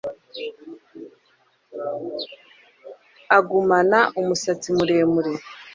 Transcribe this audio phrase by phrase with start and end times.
[3.37, 5.33] Agumana umusatsi muremure